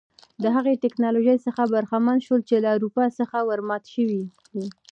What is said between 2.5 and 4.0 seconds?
له اروپا څخه ور ماته